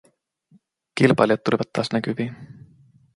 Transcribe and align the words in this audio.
Kilpailijat 0.97 1.43
tulivat 1.45 1.71
taas 1.73 1.91
näkyviin. 1.93 2.33